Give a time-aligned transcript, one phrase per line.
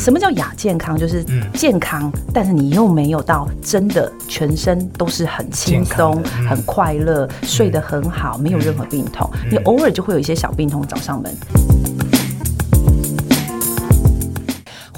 [0.00, 0.96] 什么叫亚健康？
[0.96, 1.22] 就是
[1.52, 9.28] 健康，嗯、但是你又没有到真的全身都是很轻松、嗯、很快乐、嗯、睡得很好，没有任何病痛。
[9.44, 11.30] 嗯、你偶尔就会有一些小病痛找上门。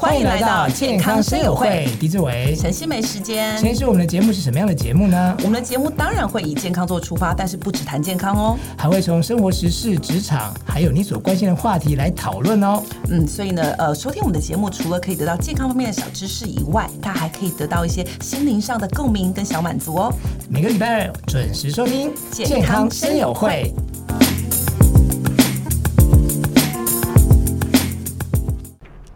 [0.02, 3.54] 欢迎来到健康生友会，狄志伟、陈希梅时间。
[3.54, 5.36] 今天是我们的节目是什么样的节目呢？
[5.44, 12.82] 我们的节目当然会以健康做出发，但是不只谈健康哦，还会从生活时事、职场，还有你所关心的话题来讨论哦。
[13.10, 20.12] 嗯，所以呢，呃，收听我们的节目，除了可以得到健康方面的小知识以外，它还可以得到一些心灵上的共鸣跟小满足哦。
[20.48, 23.72] 每个礼拜二准时收听健康生友会。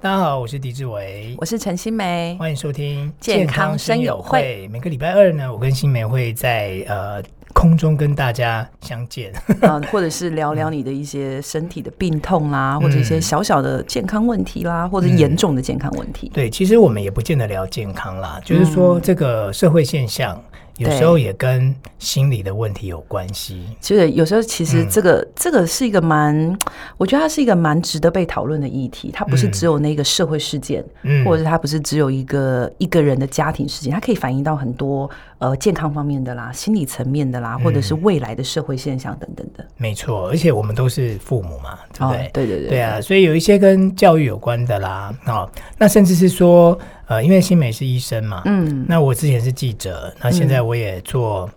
[0.06, 4.68] 大家好，我是狄志伟，我是陈新梅，欢迎收听健康生友会。
[4.68, 7.20] 每个礼拜二呢，我跟新梅会在呃
[7.52, 9.32] 空中跟大家相见，
[9.62, 16.30] 啊，或者是聊聊你的一些身体的病痛啦，嗯、或者一些小小的健康问题啦，嗯、或者严重的健康问题。
[16.32, 20.40] 对，其实我们也不见得聊健康啦，就是说这个社会现象。
[20.78, 23.64] 有时候也跟心理的问题有关系。
[23.80, 26.56] 就是有时候，其实这个、嗯、这个是一个蛮，
[26.98, 29.10] 我觉得它是一个蛮值得被讨论的议题。
[29.12, 39.64] 它不是只有那个社会事件，嗯、或者是它不是只有一个一个人的家庭事件，它可以反映到很多呃健康方面的啦、心理层面的啦，或者是未来的社会现象等等的。
[39.64, 42.26] 嗯、没错，而且我们都是父母嘛，对不对？
[42.26, 46.78] 哦、对对对，对啊，所以有一些跟教育有关的啦，哦，那甚至是说。
[47.06, 51.48] 呃，因为新美是医生嘛，嗯，那我之前是记者，那现在我也做。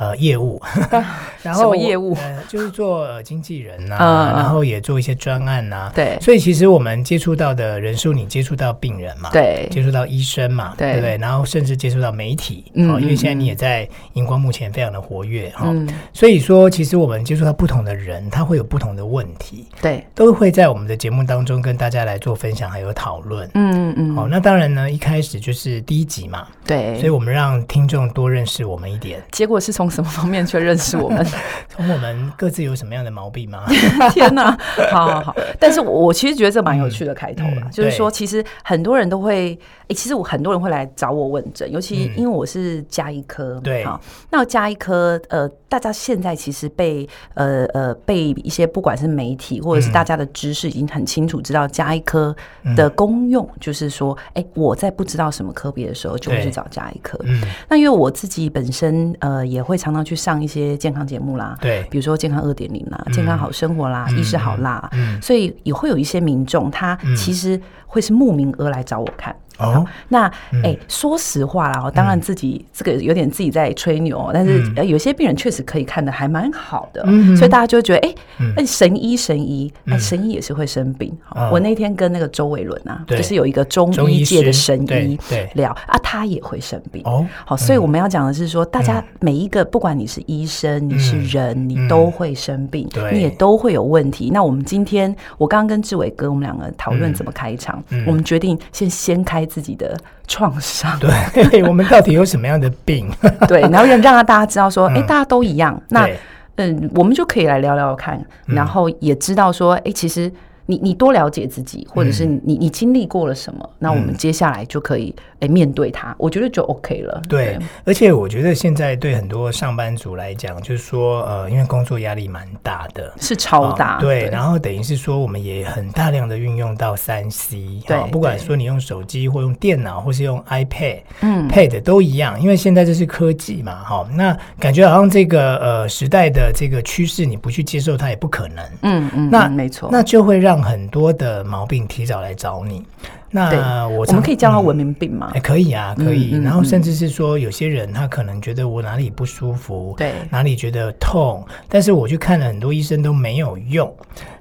[0.00, 0.58] 呃，业务，
[1.44, 2.14] 然后什么业务？
[2.14, 5.92] 呃，就是做经纪人呐，然后也做一些专案呐。
[5.94, 11.18] 对，所以其实我们接触到的人数，你接触到病人嘛，对，接触到医生嘛，对不对？
[11.18, 15.70] 然后甚至接触到媒体，嗯，因为现在你也在荧光幕前非常的活跃哈，
[16.14, 24.16] 所以说其实我们接触到不同的人，他会有不同的问题，对，都会在我们的节目当中跟大家来做分享还有讨论，嗯嗯。
[24.16, 29.89] 好，那当然呢，一开始就是第一集嘛，对，所以我们让听众多认识我们一点，结果是从。
[29.90, 31.26] 什么方面去认识我们？
[31.68, 33.64] 从我们各自有什么样的毛病吗？
[34.12, 34.56] 天哪！
[34.90, 39.52] 好好好，但是我其实觉得这蛮有趣的开头了，嗯嗯、就是说，其实很多人都会，
[39.82, 44.00] 哎、欸，其实我很多人会来找我问诊，尤其因为我是加医科，嗯、对，好，
[44.30, 52.34] 那加医科，呃，大家现在其实被呃呃被一些不管是媒体或者是大家的知识已经很清楚知道加医科
[52.76, 57.18] 的功用，嗯、就是说，哎、欸，我在不知道什么科别的时候，就会去找加医科。
[57.24, 59.79] 嗯，那因为我自己本身呃也会。
[59.80, 64.90] 常常去上一些健康节目啦，对，比如说健康二点零啦，健康好生活啦，医师好辣，
[65.22, 69.34] 所以也会有一些民众，他其实会是慕名而来找我看。
[69.60, 70.30] 哦，那
[70.64, 77.04] 哎，说实话啦，我当然自己这个有点自己在吹牛，但是有些病人确实可以看的还蛮好的，
[77.36, 78.14] 所以大家就会觉得哎，
[78.56, 81.12] 哎，神医神医，哎，神医也是会生病。
[81.52, 85.18] 我那天跟那个周伟伦啊，就是有一个中医界的神医
[85.52, 87.02] 聊啊，他也会生病。
[87.04, 94.30] 哦，好，所以我们要讲的是说，大家每一个不管你是医生，你是人，你都会生病，你也都会有问题。
[94.32, 99.46] 那我们今天我刚刚跟志伟哥，我们两个讨论怎么开场，我们决定先先开。
[99.50, 99.94] 自己的
[100.28, 103.10] 创伤，对， 我们到底有什么样的病？
[103.48, 105.78] 对，然后让让大家知道说，哎、嗯欸，大家都一样。
[105.88, 106.08] 那
[106.56, 110.32] 嗯，我们就可以来聊聊看，然后也知道说，哎、欸，其实。
[110.70, 113.68] 你你多了解自己，或者是你你经历过了什么？
[113.80, 117.20] 那我们接下来就可以哎面对它，我觉得就 OK 了。
[117.28, 123.98] 对，而且我觉得现在对很多上班族来讲，就是说呃，因为工作压力蛮大的，是超大。
[123.98, 138.64] 对，然后等于是说我们也很大量的运用到三 C，对，不管说你用手机或用电脑，或是用 iPad、嗯 Pad 都一样，因为现在这是科技嘛，哈，那感觉好像这个呃时代的这个趋势，你不去接受它也不可能。
[138.82, 140.59] 嗯嗯，那没错，那就会让。
[140.62, 142.84] 很多的毛病提早来找你，
[143.30, 145.30] 那我我们可以叫它文明病吗？
[145.34, 146.30] 哎，可以啊，可以。
[146.42, 153.94] 然后甚至是说，有些人他可能觉得我哪里不舒服，对，哪里觉得痛，但是我去看了很多医生都没有用。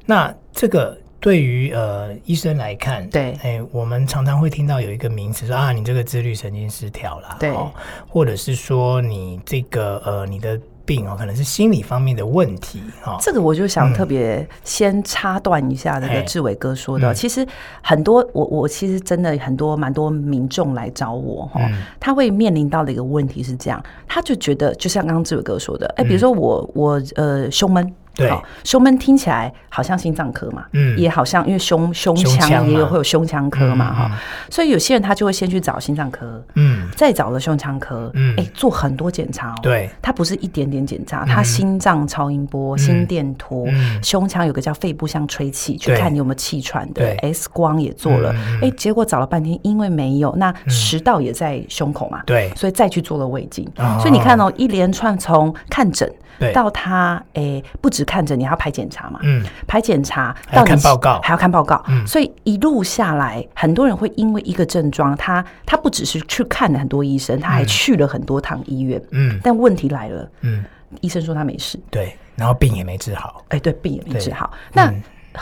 [0.06, 7.54] 那这个对于呃医生来看，对，哎，我们常常会听到有一个名词说啊，你这个自律神经失调了，对，
[8.08, 10.60] 或者是说你这个呃你的。
[10.90, 13.16] 病哦，可能是心理方面的问题哈。
[13.22, 17.46] 这个我就想特别先插断一下那个志伟哥说的，其实
[17.84, 21.62] 很多我我其实真的很多蛮多民众来找我哈，
[22.00, 27.94] 他会面临到的一个问题是这样，他就觉得就像刚刚志伟哥说的，哎，比如说我我呃胸闷。
[28.28, 34.12] 对，胸闷听起来好像心脏科嘛，嗯，也好像因为胸胸腔也有会有胸腔科嘛，哈，
[34.50, 39.56] 所以有些人他就会先去找心脏科，嗯，再找了胸腔科，嗯，哎，做很多检查，哦。
[39.62, 43.68] 对，他不是一点点检查，他心脏超音波、心电图，
[44.04, 53.68] 胸腔有个叫肺部相吹气，去看你有没有气喘的，X 光也做了，哎，结果找了半天，因为没有，那食道也在胸口嘛，对，所以再去做了胃镜，
[54.00, 56.12] 所以你看哦，一连串从看诊。
[56.54, 59.20] 到他诶，不止看着你，还要排检查嘛？
[59.24, 61.84] 嗯，排检查，还要看报告，还要看报告。
[61.88, 69.02] 嗯，所以一路下来，很多人会因为一个症状，他他不只是去看了很多医生，他还去了很多趟医院。
[69.12, 70.64] 嗯，但问题来了，嗯，
[71.02, 73.44] 医生说他没事，对，然后病也没治好。
[73.50, 74.52] 哎，对，病也没治好。
[74.74, 74.94] 那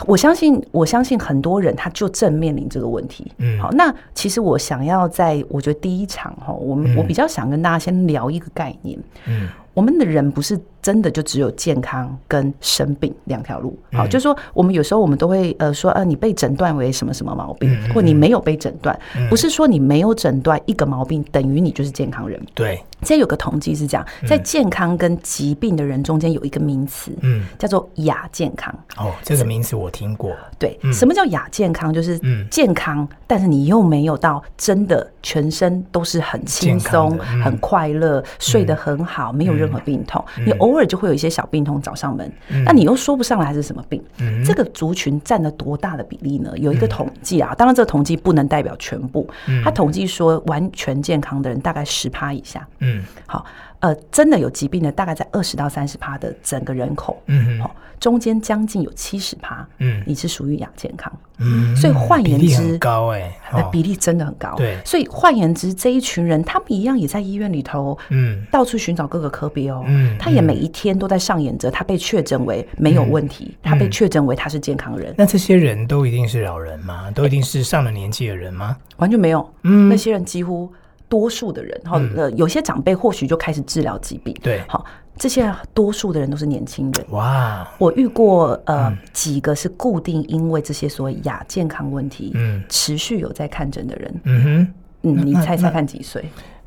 [0.06, 3.32] 我相信，我相信很多人他就正面临这个问题。
[3.38, 8.98] 嗯，好，那其实我想要在我觉得第一场哈，我们我比较想跟大家先聊一个概念。
[9.26, 9.48] 嗯。
[9.74, 18.98] 我们的人不是真的就只有健康跟生病两条路，好，就是说我们有时候我们都会呃说，呃，你被诊断为什么什么毛病，或你没有被诊断，
[19.28, 22.40] 不是说你没有诊断一个毛病等于你就是健康人。
[22.54, 28.74] 对，现在有个统计是这样，在健康跟疾病的人中间有一个名词，嗯，叫做亚健康。
[28.96, 30.34] 哦，这个名词我听过。
[30.58, 31.92] 对，什么叫亚健康？
[31.92, 32.18] 就是
[32.50, 42.30] 健康，但是你又没有到真的全身都是很轻松、很快乐、睡得很好，没有任何病痛，你偶尔就会有一些小病痛找上门，
[42.64, 44.02] 那你又说不上来是什么病。
[44.44, 46.52] 这个族群占了多大的比例呢？
[46.56, 49.28] 有一个统计啊，当然这个统计不能代表全部。
[49.62, 52.66] 他统计说，完全健康的人大概十趴以下。
[52.80, 53.44] 嗯，好，
[53.80, 57.22] 呃，真的有疾病的大概在二十到三十趴的整个人口。
[57.26, 59.66] 嗯，好，中间将近有七十趴。
[59.78, 61.12] 嗯，你是属于亚健康。
[61.40, 63.32] 嗯，所以换言之，高哎，
[63.70, 64.54] 比例真的很高。
[64.56, 69.84] 对，所以换言之，这一群人他们一样也在医院里头，嗯，到处寻找各个科别哦。
[69.86, 75.14] 嗯，他也每一天都在上演着，他被确诊为没有问题，他被确诊为他是健康人。
[75.16, 77.08] 那这些人都一定是老人吗？
[77.12, 78.76] 都一定是上了年纪的人吗？
[78.96, 79.48] 完全没有。
[79.62, 80.68] 嗯，那些人几乎
[81.08, 84.34] 多数的人，哈，呃，有些长辈或许就开始治疗疾病。
[84.42, 84.84] 对，好。
[85.20, 87.68] 这些多数的人都是年轻人哇！
[87.76, 96.24] 我遇过呃几个是固定因为这些所谓亚健康问题，嗯，持续有在看诊的人，嗯哼，嗯，你猜猜看几岁？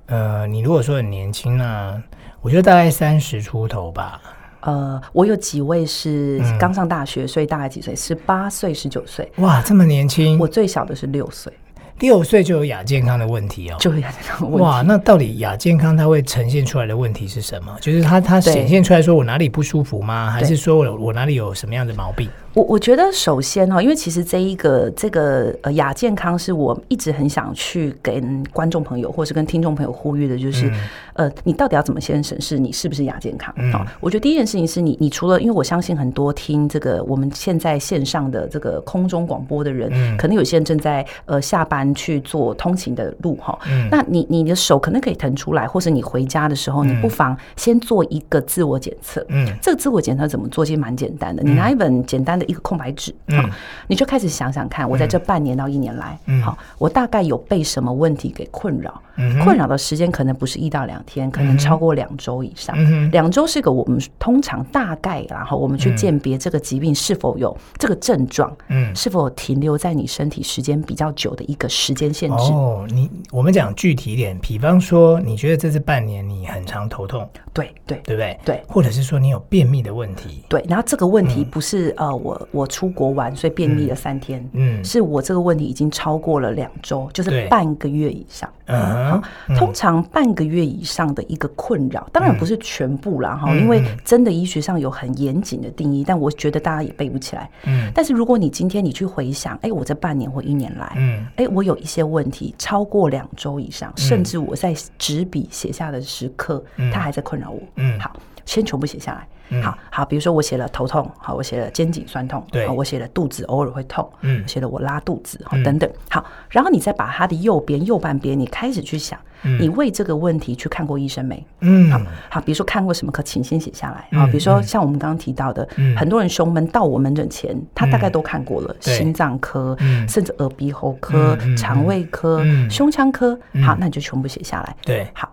[0.08, 2.04] 呃，你如果说很年轻呢，
[2.42, 4.22] 我觉得大概三十出头吧。
[4.64, 7.96] 呃，我有几位是刚上大学，所以大概几岁？
[7.96, 9.32] 十八岁、十九岁。
[9.38, 10.38] 哇，这么年轻！
[10.38, 11.54] 我最小的是六岁。
[12.02, 14.62] 六岁就有亚健康的问题哦，就有亚健康问题。
[14.62, 17.74] 哇，那到底亚健康它会呈现出来的问题是什么？
[17.80, 20.30] 就是它它显现出来说我哪里不舒服吗？
[20.30, 22.30] 还是说我我哪里有什么样的毛病？
[22.54, 33.54] 我我觉得首先哈，因为其实这一个这个呃亚健康是我一直很想去跟观众朋友或是跟听众朋友呼吁的，就是、嗯、呃，你到底要怎么先审视你是不是亚健康？
[33.58, 49.26] 嗯、我觉得第一件事情是你，你除了因为我相信很多听这个我们现在线上的这个空中广播的人，嗯、可能有些人正在呃下班去做通勤的路哈，嗯、那你你的手可能可以腾出来，或是你回家的时候，你不妨先做一个自我检测。
[49.30, 50.66] 嗯，这个自我检测怎么做？
[50.66, 52.52] 其实蛮简单的，你拿一本简单的。
[52.52, 53.50] 一个空白纸，好，
[53.88, 59.02] 你就开始想想看，我在这半年到一年来，好，我大概有被什么问题给困扰？
[59.44, 62.76] 困扰的时间可能不是一到两天，可能超过两周以上。
[63.12, 72.52] 两周是个我们通常大概，然后我们去鉴别这个疾病是否有这个症状，嗯，是否停留在你身体时间比较久的一个时间限制。
[72.52, 78.40] 哦，你我们讲具体一点，比方说，你觉得这是半年你很常头痛，对对对不对？
[78.46, 82.40] 对，或者是说你有便秘的问题，对，然后这个问题不是呃我。
[82.52, 84.46] 我出国玩，所以便秘了三天。
[84.54, 88.50] 嗯，是我这个问题已经超过了两周，就是半个月以上。
[88.72, 97.50] 嗯，通常半个月以上的一个困扰，当然不是全部啦哈，因为真的医学上有很严谨的定义，但我觉得大家也背不起来。
[97.66, 106.64] 嗯，但是如果你今天你去回想，哎，我这半年或一年来，嗯，哎，我有一些问题超过两周以上，甚至我在纸笔写下的时刻，
[106.94, 107.60] 它还在困扰我。
[107.76, 109.28] 嗯，好，先全部写下来。
[109.62, 119.20] 好好，比如说我写了头痛，好，我写了肩颈酸痛，对，我写了肚子偶尔会痛，嗯，写了我拉肚子，好，等等，好，然后你再把它的右边右半边，你开始去想，
[119.60, 121.46] 你为这个问题去看过医生没？
[121.60, 125.68] 嗯，好，好，比如说看过什么科，请先写下来，好，比如说像我们刚刚提到的，
[125.98, 129.76] 很多人胸闷到我门诊前，他大概都看过了，心脏科，
[130.08, 135.30] 甚至耳鼻喉科、肠胃科、胸腔科，好，那你就全部写下来，对，好，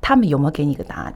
[0.00, 1.12] 他们有没有给你一个答案？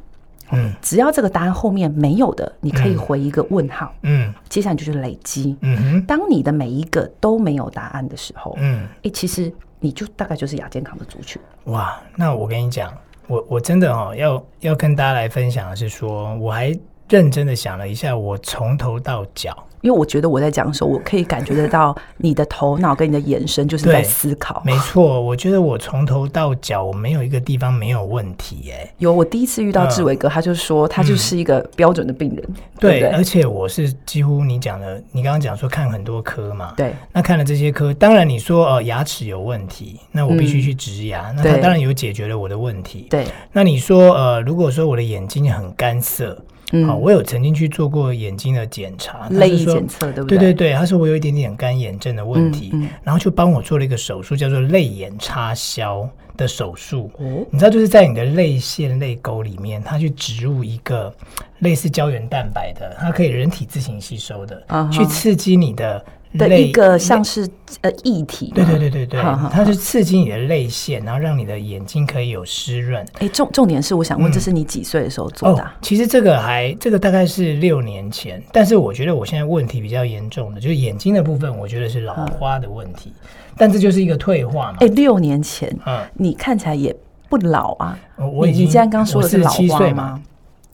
[0.52, 3.92] 嗯，只要这个答案后面没有的，你可以回一个问号。
[4.02, 5.56] 嗯，接下来就是累积。
[5.60, 11.40] 嗯哼，当你的每一个都没有答案的时候，嗯，哎，其实你就大概就是亚健康的族群。
[11.64, 12.92] 哇，那我跟你讲，
[13.26, 16.76] 我我真的哦，要要跟大家来分享的是说，我还
[17.08, 19.56] 认真的想了一下，我从头到脚。
[19.80, 24.62] 因为我觉得我在讲的时候，我可以感觉得到你的头脑跟你的眼神就是在思考。
[24.64, 28.70] 没错，我觉得我从头到脚我没有一个地方没有问题。
[28.72, 32.44] 哎，有，我第一次遇到志伟哥，他就说他就是一个标准的病人。
[32.48, 36.74] 嗯、对，对，而且我是几乎你讲的，你刚刚讲说看很多科嘛。
[36.76, 36.94] 对。
[37.12, 41.30] 那看了这些科，当然你说呃牙齿有问题，那我必须去植牙。
[41.30, 43.06] 嗯、那他当然有解决了我的问题。
[43.08, 43.26] 对。
[43.52, 46.36] 那你说呃，如果说我的眼睛很干涩。
[46.72, 50.38] 嗯、好，我有曾经去做过眼睛的检查，泪液检测，对不对？
[50.38, 57.10] 对对对，他说我有一点点干眼症的问题，嗯嗯、然后就帮我做了一个手术，叫做泪眼插销的手术。
[57.18, 61.12] 哦，你知道，就是在你的泪腺、泪沟里面，它去植入一个
[61.58, 66.04] 类似胶原蛋白的，它可以人体自行吸收的，啊、去刺激你的。
[66.38, 67.48] 的一个像是
[67.80, 69.20] 呃液体，对对对对对，
[69.50, 73.04] 它是刺激你的泪腺，然后让你的眼睛可以有湿润。
[73.18, 75.70] 哎，重重点是，我想问，这是你几岁的时候做的？
[75.82, 83.12] 其实这个还这个大概是六年前，但是我觉得我现在问题比较严重的，就是眼睛的部分，我觉得是老花的问题。
[83.56, 84.78] 但这就是一个退化嘛。
[84.80, 86.94] 哎，六年前，嗯，你看起来也
[87.28, 87.98] 不老啊。
[88.16, 90.22] 我已经，你既然刚说的是老花吗？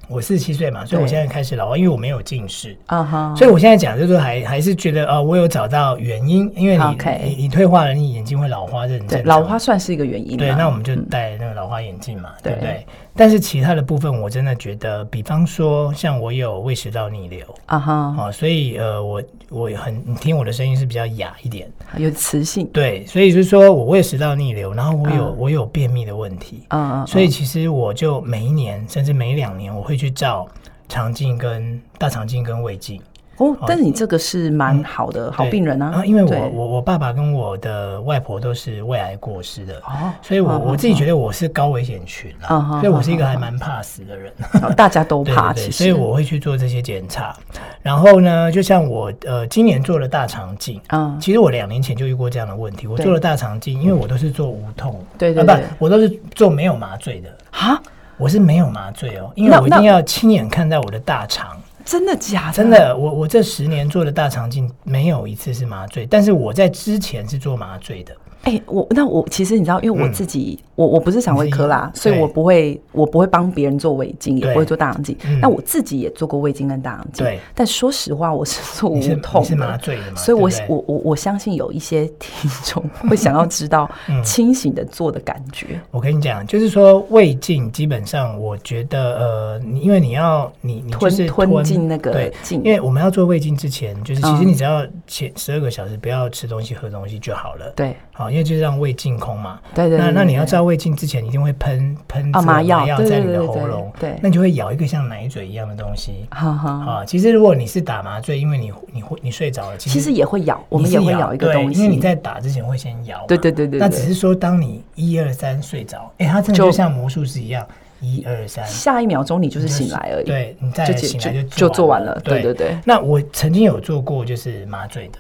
[0.09, 9.27] 我四十七岁嘛，所以我现在开始老化，因为我没有近视，啊哈，所以我现在讲就是还还是觉得啊，我有找到原因，因为你你你退化了，你眼睛会老花，这很正常。
[9.27, 10.37] 老花算是一个原因。
[10.37, 12.87] 对，那我们就戴那个老花眼镜嘛，对不对？
[13.17, 22.65] 但是其他的部分，我真的觉得，比方说像我有胃食道逆流，啊哈，所以呃，我我很你听我的声音是比较哑一点，有磁性。
[22.73, 29.97] 对，所以就是说我胃食道逆流，然后我有我有便秘的问题，嗯嗯，所以其实我就每一年甚至每两年我会。
[29.97, 30.47] 去照
[30.91, 33.01] 肠镜、跟大肠镜、跟胃镜。
[33.39, 44.33] 哦，但是你这个是蛮好的好病人啊，因为我我我爸爸跟我的外婆都是胃癌过世的，哦，所以我我自己觉得我是高危险群啊，所以我是一个还蛮怕死的人，
[44.75, 47.37] 大家都 怕，其实，所以我会去做这些检查。
[47.83, 57.29] 然后呢，就像我呃今年做了大肠镜，啊，其实我两年前就遇过这样的问题，我做了大肠镜，因为我都是做无痛，对对，不，我都是做没有麻醉的。
[57.51, 57.81] 啊。
[58.19, 61.55] 我是没有麻醉哦，因为我一定要亲眼看到我的大肠。
[61.87, 62.53] 真的假的？
[62.53, 68.15] 真的，我我这十年做的大肠镜没有一次是麻醉，但是我在之前是做麻醉的。
[68.47, 75.17] 哎、欸，我那我其实你知道，因为我自己，嗯、我我不是肠胃科啦，所以我不会，我不会帮别人做胃镜，也不会做大肠镜。
[75.41, 77.41] 那、嗯、我自己也做过胃镜跟大肠镜，对。
[77.57, 80.17] 但说实话，我是做无痛的，是麻醉的嘛？
[80.17, 83.91] 所以我我我我相信有一些听众会想要知道
[84.23, 85.67] 清醒的做的感觉。
[85.71, 97.73] 嗯、我跟你讲，就是说胃镜基本上，我觉得呃，你因为你要你你就是吞吞进那个对镜，因为我们要做胃镜之前，就是其实你只要前十二个小时不要吃东西喝东西就好了。
[97.75, 98.31] 对，好。
[98.31, 117.67] 因为就是让胃净空嘛，对对，那那你要照胃镜之前，一定会喷喷麻药在你的喉咙，对，那你就会咬一个像奶嘴一样的东西，啊，其实如果你是打麻醉，因为你你会你睡着了，其实也会咬，我们也会咬一个东西，因为你在打之前会先咬，对对对对，那只是说当你一二三睡着，哎，它真的就像魔术师一样，
[118.01, 122.77] 一二三，下一秒钟你就是醒来而已，对，你再醒来就就做完了，对对对。
[122.85, 125.19] 那我曾经有做过就是麻醉的。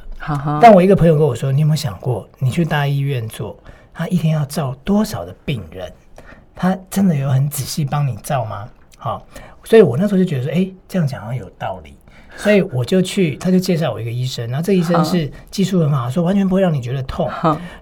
[0.60, 3.56] 但我一个朋友跟我说：“你有没有想过，你去大医院做，
[3.94, 5.92] 他一天要照多少的病人？
[6.54, 8.68] 他真的有很仔细帮你照吗？”
[8.98, 9.24] 好，
[9.64, 11.94] 所以我那时候就觉得说：“哎，这样讲好像有道理。”
[12.38, 17.30] 所以我就去， 他就介绍我一个医生，然后这医生是技术很好，说完全不会让你觉得痛。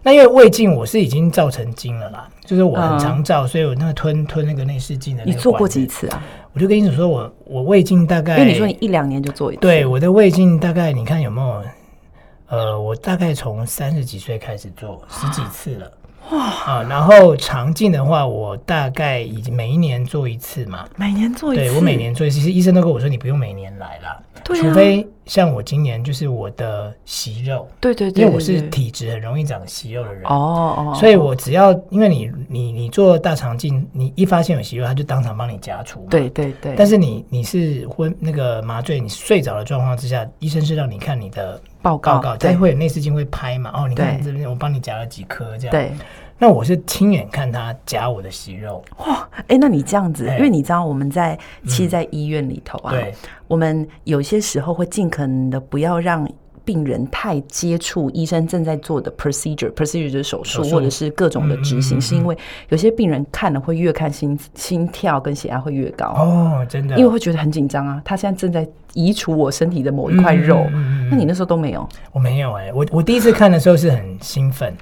[0.03, 5.25] 那因为胃镜我是已经照成精了啦，就是我很常照，所以我那个吞吞那个内视镜的。
[5.25, 6.23] 你做过几次啊？
[6.53, 11.65] 我就跟医生说我我胃镜大概，因为你说你一两年就做一次，对，我的胃镜大概你看有没有？
[12.49, 15.91] 呃，我大概从三十几岁开始做十几次了，
[16.31, 16.83] 哇啊！
[16.89, 21.63] 然后肠镜的话，我大概已经每一年做一次嘛，每年做一次。
[21.65, 36.75] 对，我每年做一次，其实医生都跟我说，你不用每年来了，对啊，除非像我今年就是我的息肉，对对对，因为我是体质很容易长息肉的人，哦哦，所以我只要因为你你你做大肠镜，你一发现有息肉，他就当场帮你夹除，对对对。
[36.77, 41.61] 但是你你是昏那个麻醉，你睡着的状况之下，医生是让你看你的。
[41.85, 43.71] 报告，他对会有内视镜会拍嘛？
[43.75, 45.71] 哦，你看这边，我帮你夹了几颗这样。
[45.71, 45.93] 对，
[46.39, 48.85] 那我是亲眼看他夹我的息肉。
[48.99, 53.13] 哇，哎、欸，那你这样子，欸、因为你知道我们在其实在医院里头啊，嗯、
[53.47, 56.29] 我们有些时候会尽可能的不要让。
[56.67, 62.35] 病人太接触医生正在做的 procedure，procedure 就是手术或者是各种的执行，是因为
[62.71, 68.01] 有些病人看了会越看心心跳跟血压会越高哦，真的，因为会觉得很紧张啊。
[68.03, 70.67] 他现在正在移除我身体的某一块肉，
[71.11, 71.87] 那你那时候都没有？
[72.13, 74.75] 我没有哎，我我第一次看的时候是很兴奋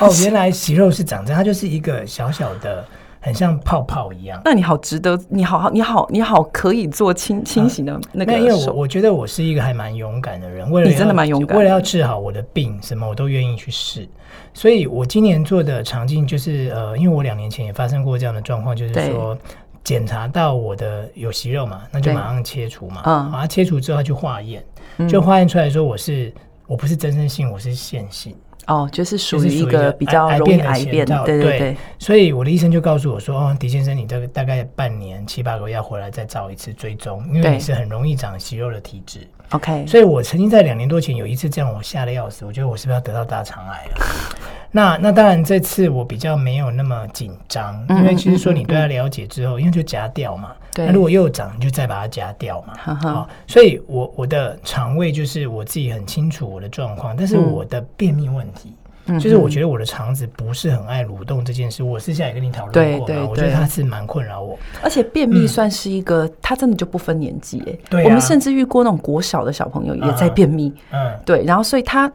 [0.00, 2.84] 哦，原来息肉是长这样，它就是一个小小的
[3.20, 4.40] 很像泡泡一样。
[4.44, 8.32] 那你好，值得你好好，你好，你好，可以做清清醒的那个。
[8.38, 14.08] 因为我我觉得我是一个还蛮勇敢的人，为了你真的蛮勇敢，为了要治好我的病，什么我都愿意去试。
[14.54, 19.36] 所以我今年做的肠镜就是呃，因为我两年前也发生过这样的状况，就是说
[19.82, 23.02] 检查到我的有息肉嘛，那就马上切除嘛。
[23.04, 24.64] 嗯，把它切除之后，他去化验，
[25.08, 26.32] 就化验出来说我是
[26.66, 28.36] 我不是增生性，我是腺性。
[28.68, 31.76] 哦，就是属于一个比较容易癌变的，对对对。
[31.98, 39.86] 所以我的医生就告诉我说：“哦，狄先生，你这个大概半年七八个月要回来再照一次追踪，因为你是很容易长息肉的体质。” OK。
[39.86, 44.06] 所以我曾经在两年多前有一次这样，我吓得要死，我觉得我是不是要得到大肠癌了？
[44.70, 50.52] 那那当然，这次我比较没有那么紧张，因为其实说你对他了解之后，因为就夹掉嘛。
[50.74, 50.84] 对。
[50.84, 52.94] 那如果又长，你就再把它夹掉嘛。
[52.94, 58.74] 好，所以我我的肠胃就是我自己很清楚我的状况，但是我的便秘问题。
[59.20, 63.06] 就是我觉得我的肠子不是很爱蠕动这件事，我私下也跟你讨论过。
[63.06, 64.58] 对对，我觉得它是蛮困扰我。
[64.82, 67.78] 而且便秘算是一个，它真的就不分年纪哎。
[67.88, 68.04] 对。
[68.04, 70.72] 我们甚至遇过那种国小的小朋友也在便秘。
[70.90, 71.12] 嗯。
[71.24, 72.10] 对，然后所以他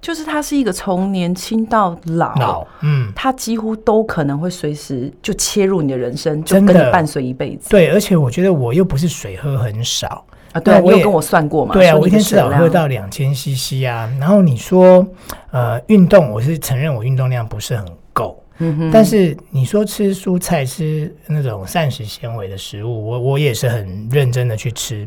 [0.00, 7.68] 就是他是一个从年轻到老，嗯，他几乎都可能会随时就切入你的人生，就跟你伴随一辈子。
[7.68, 10.24] 对，而且我觉得我又不是水喝很少。
[10.52, 11.74] 啊，对，我有跟我算过嘛？
[11.74, 14.10] 对啊，我一天至少喝到两千 CC 啊。
[14.18, 15.06] 然后你说，
[15.50, 18.42] 呃，运动，我是承认我运动量不是很够。
[18.58, 18.90] 嗯哼。
[18.90, 25.06] 但是你说吃蔬菜、吃那种膳食纤维的食物，我我也是很认真的去吃。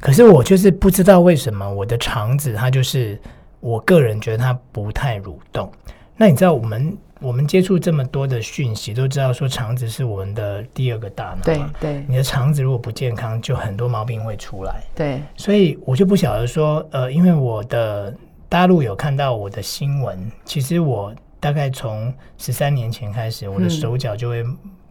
[0.00, 3.18] 可是我就是不知道为什么我的肠子它就是，
[3.60, 5.70] 我个人觉得它不太蠕动。
[6.16, 6.96] 那你知道我们？
[7.20, 11.42] 我们接触这么多的讯息，都知道说肠子是我们的第二个大脑。
[11.42, 14.82] 对对，你的肠子如果不健康，就很多毛病会出来。
[14.94, 18.14] 对，所以我就不晓得说，呃，因为我的
[18.48, 24.44] 大陆有看到我的新闻，其实我大概从十三年前开始，我的手脚就会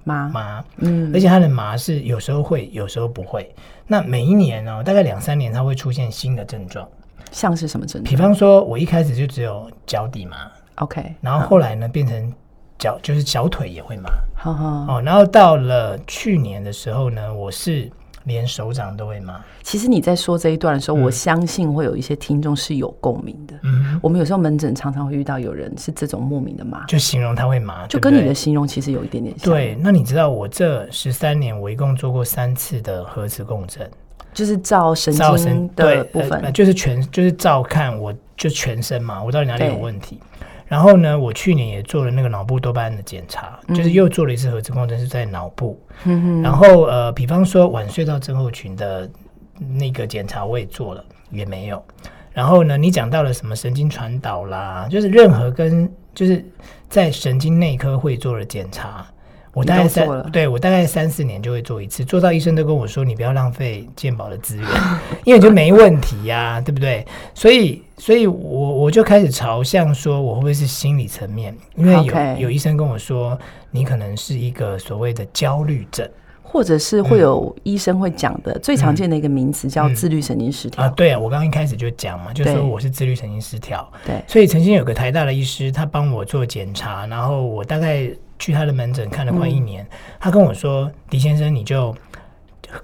[0.03, 3.53] 麻麻，嗯，而且它的麻是有时候会，有时候不会。
[3.85, 6.89] 那每一年呢，大概两三年，它会出现新的症状，
[7.31, 8.09] 像是什么症状？
[8.09, 10.51] 比方说，我一开始就只有脚底麻。
[10.75, 12.33] OK，然后后来呢，变成
[12.77, 14.09] 脚就是小腿也会麻，
[14.43, 17.89] 哦，然后到了去年的时候呢，我是
[18.25, 19.39] 连手掌都会麻。
[19.63, 23.55] 其实你在说这一段的时候，我相信会有一些听众是有共鸣的。
[23.63, 29.53] 嗯，我们有时候门诊常常会遇到有人是这种莫名的麻，就形容他会麻，就跟你的形容其实有一点点像。
[29.53, 33.89] 对，那你知道我这十三年我一共做过三次的核磁共振，
[34.33, 40.19] 就是照神经的部分，就是全就是照看我就全身嘛，我到底哪里有问题。
[40.67, 45.79] 然后呢，我去年也做了那个脑部多巴胺的检查，嗯、就是又做了一次核磁共振，是在脑部。
[46.43, 49.09] 然后呃，比方说晚睡到症候群的
[49.77, 51.83] 那个检查我也做了，也没有。
[52.33, 56.43] 然后呢，你讲到了什么神经传导啦，就是任何跟就是
[56.89, 59.05] 在神经内科会做的检查。
[59.53, 64.67] 我大概三，对，我大概三四年就会做一次，做到医生都跟我说，你不要浪费健保的资源，
[65.23, 67.05] 因为就没问题呀、啊，对不对？
[67.33, 71.55] 所以，所以我我就开始朝向说，我会不会是心理层面？
[71.75, 73.37] 因为有.有医生跟我说，
[73.71, 76.09] 你可能是一个所谓的焦虑症，
[76.43, 80.93] 或者是会有医生会讲的、嗯、最常见的一个名词叫自律神经失调、嗯嗯、啊。
[80.95, 83.89] 对啊，我刚刚一开始就讲嘛，就说我是自律神经失调。
[84.05, 88.09] 对，所以曾经有个台大的医师，他帮我做检查，然后我大概。
[88.37, 89.87] 去他的门诊看了快一年，嗯、
[90.19, 91.95] 他跟我说：“狄先生，你就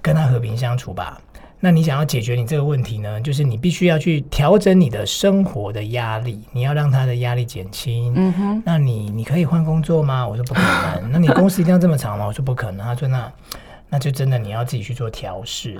[0.00, 1.20] 跟他和平相处吧。
[1.64, 8.12] 那你想要解决你这个问题呢，就是你必须要去调整你的生活的压力，你要让他的压力减轻。
[8.16, 10.26] 嗯哼，那你你可以换工作吗？
[10.26, 10.60] 我说不可
[11.00, 11.12] 能。
[11.12, 12.26] 那你公司一定要这么长吗？
[12.26, 12.84] 我说不可能。
[12.84, 13.32] 他说那。”
[13.94, 15.78] 那就真的你要自己去做调试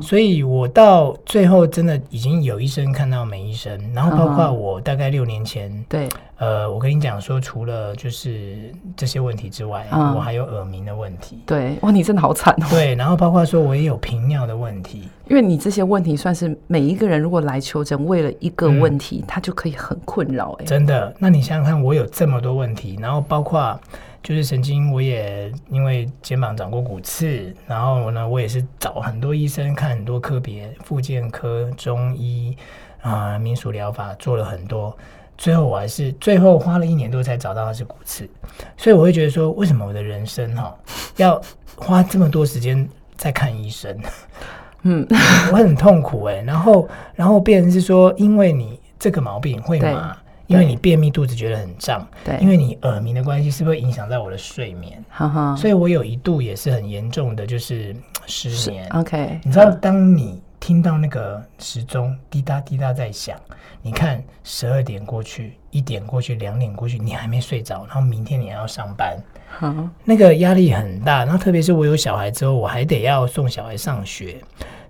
[0.00, 6.08] 所以我到最后真的已经有医生看到没医生，然后包括我大概六年前，对，
[6.38, 23.76] 呃，我跟你讲说，除了就是这些问题之外，嗯、我还有耳鸣的问题，对，哇，你真的好惨哦，对，然后包括说我也有频尿的问题，因为你这些问题算是每一个人如果来求诊，为了一个问题，嗯、他就可以很困扰，哎，真的，那你想想看，我有这么多问题，然后包括。
[24.22, 32.54] 就是曾经我也因为肩膀长过骨刺，然后呢，我也是找很多医生看很多科别，复健科、中医
[33.00, 34.94] 啊、呃、民俗疗法做了很多，
[35.38, 38.28] 最后我还是最后花了一年多才找到的是骨刺，
[38.76, 40.76] 所以我会觉得说，为什么我的人生哈
[41.16, 41.40] 要
[41.76, 43.98] 花这么多时间在看医生？
[44.82, 45.06] 嗯，
[45.50, 50.16] 我很痛苦哎、欸，然后然后变成是说，因为你这个毛病会麻。
[50.50, 52.06] 因为你便秘，肚子觉得很胀。
[52.24, 55.02] 对，因为你耳鸣的关系，是不是会影响到我的睡眠？
[55.08, 55.54] 哈哈。
[55.56, 57.94] 所以我有一度也是很严重的，就是
[58.26, 58.88] 失眠。
[58.90, 63.38] OK，你知道，当你听到那个时钟滴答滴答在响，
[63.80, 69.16] 你看十二点过去，一点过去，两点过去，你还没睡着，然后明天你还要上班，
[69.48, 69.72] 好、
[70.04, 71.24] 那个压力很大。
[71.24, 74.36] 然后特别是我有小孩之后，我还得要送小孩上学，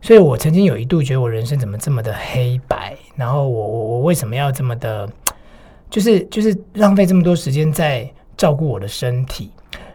[0.01, 5.09] 所以我曾经有一度觉得我人生怎么这么的黑白，然后我我我为什么要这么的，
[5.90, 9.50] 就是就是浪费这么多时间在照顾我的身体？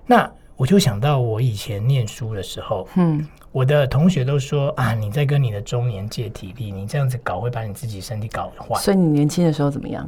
[0.05, 3.25] 那我就想到我以前念书的时候，嗯。
[3.51, 8.77] 我的同学都说啊，你在跟你的中年借体力，你这样子搞会把你自己身体搞坏。
[8.81, 10.05] 所以你年轻的时候怎么样？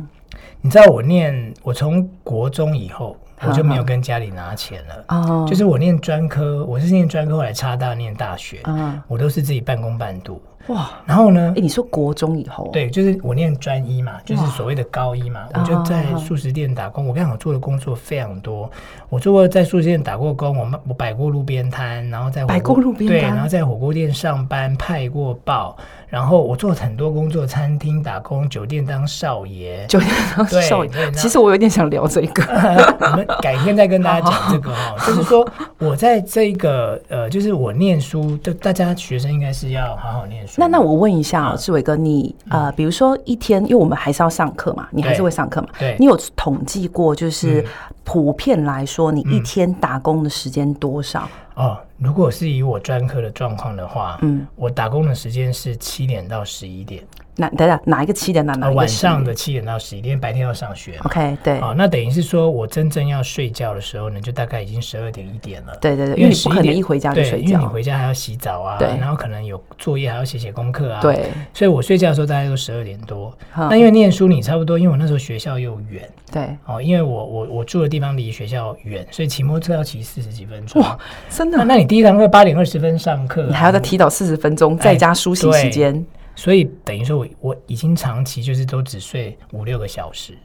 [0.60, 5.06] 你知道我念，我从国中以后我就没有跟家里拿钱了。
[5.08, 10.41] 哦，就是我念专科，我是念专科，后来插大念大学，嗯，我都是自己半工半读。
[10.67, 11.53] 哇，然后呢？
[11.56, 12.69] 哎，你说国中以后？
[12.73, 17.08] 对，就是我念专一嘛，就是所谓的高一嘛，我就在素食店打工。
[17.08, 18.69] 我刚好做的工作非常多，
[19.10, 25.77] 我做过在素食店打过工，我我摆过路边摊，然后在摆过路边摊，对，然后在火锅店上班，派过报。
[26.10, 31.12] 然后我做很多工作，餐厅打工，酒店当少爷，酒店当少爷。
[31.12, 32.43] 其实我有点想聊这个，
[33.00, 34.96] 我们改天再跟大家讲这个哈。
[35.06, 35.46] 就是说，
[35.80, 40.54] 我在这个呃，就是我念书，就大家学生应该是要好好念书。
[40.58, 45.67] 那那我问一下哦，志伟哥，你呃，比如说一天，因为我们还是要上课嘛，你还是会上课嘛？
[45.78, 47.65] 对，你有统计过，就是
[48.06, 51.28] 普遍来说，你一天打工的时间多少？
[51.56, 51.78] 哦。
[51.98, 57.04] 如果是以我专科的状况的话，嗯，我打工的时间是七点到十一点。
[57.38, 58.69] 哪等等哪一个七点到哪？
[58.71, 60.97] 晚上的七点到十一点，白天要上学。
[61.04, 61.60] OK，对。
[61.60, 65.78] 哦，那等于是说我真正要睡觉的时候呢，就大概已经十二点一点了。
[65.80, 71.28] 对对对，因为你不可能一回家就睡觉，因为你回家还要洗澡啊，对，然后可能有作业还要写写功课啊，对。
[71.54, 73.32] 所以我睡觉的时候大概都十二点多。
[73.56, 76.50] 那因为念书你差不多，因为我那时候学校又远，对。
[76.65, 80.82] 哦，因为我我我住的地方离学校远，所以骑摩托车要骑四十几分钟。
[80.82, 80.97] 哇，
[81.30, 81.63] 真的？
[81.65, 86.04] 那你第一堂课八点二十分上课，你还要再提早四十分钟再加梳洗时间。
[86.38, 90.38] 所以等于说我，我我已经长期就是都只睡五六个小时。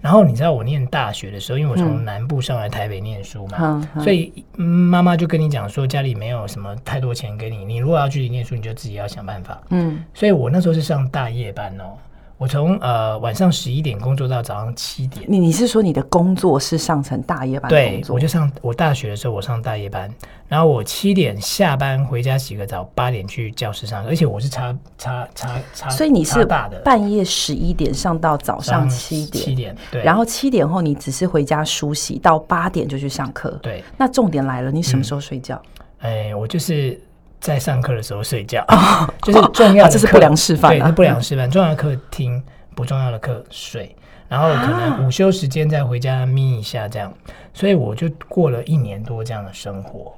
[0.00, 9.60] 然后你知道我念大学的时候，因为我从南部上来台北念书嘛，嗯、所以妈妈就跟你讲说，家里没有什么太多钱给你，你如果要具体念书，你就自己要想办法。
[9.70, 11.96] 嗯，所以我那时候是上大夜班哦。
[12.40, 15.26] 我从呃晚上十一点工作到早上七点。
[15.28, 17.68] 你你是说你的工作是上成大夜班？
[17.68, 20.10] 对，我就上我大学的时候我上大夜班，
[20.48, 26.42] 然后我七点下班回家洗个澡，八点去教室上，而且我是差差差差，所以你是
[26.82, 33.50] 半夜十一点上到早上七点，七点对，然后七点后你只是回家梳洗，到八点就去上课。
[33.60, 35.60] 对，那重点来了，你什么时候睡觉？
[35.98, 36.98] 哎、嗯，我就是。
[37.40, 40.78] 在上课的时候睡觉，哦、 就是重要这是不良示范、啊。
[40.78, 41.50] 对，是不良示范。
[41.50, 42.42] 重要的课听，
[42.74, 43.96] 不重要的课睡，
[44.28, 47.12] 然后可能午休时间再回家眯一下，这样。
[47.54, 50.12] 所以我就过了一年多这样的生活。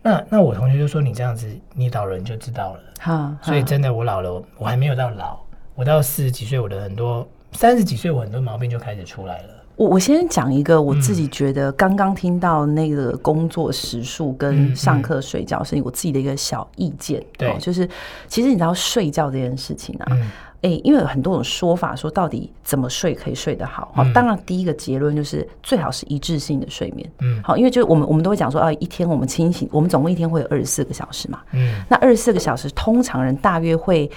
[0.00, 2.80] 那那我同学就说：“你这样子，你老了你就知道了。
[3.00, 5.38] 哈”所以真的，我老了，我还没有到老，
[5.74, 9.48] 我到四十几岁，我的很多三十几岁，我很多毛病就开始出来了。
[9.78, 17.88] 我我先讲一个我自己觉得刚刚听到那个工作时数跟上课睡觉是我自己的一个小意见，对，就是
[18.26, 20.18] 其实你知道睡觉这件事情啊，
[20.62, 34.10] 哎，因为有很多种说法，说到底怎么睡可以睡得好，好，当然第一个结论就是最好是一致性的睡眠，嗯，好，因为就我们我们都会讲说啊，一天我们清醒，我们总共一天会有二十四个小时嘛，嗯，那二十四个小时通常人大约会。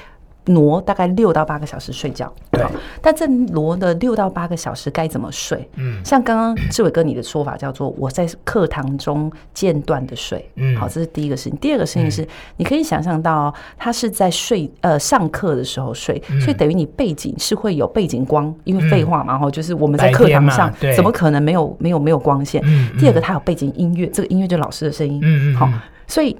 [0.45, 2.65] 挪大概六到八个小时睡觉，对。
[3.01, 5.69] 但这挪的六到八个小时该怎么睡？
[5.75, 11.57] 嗯，像刚刚志伟哥你的说法叫做我在课堂中间断的睡，嗯，好，这是第一个事情。
[11.59, 12.27] 第二个事情是，
[12.57, 22.61] 你可以想象到他是在睡呃上课的时候睡，所以等于你背景是会有背景光，因为废话嘛，然后就是我们在课堂上怎么可能没有没有没有光线？
[22.97, 25.69] 第二个，他有背景音乐，这个音乐就是老师的声音，嗯嗯，好，
[26.07, 26.35] 所以。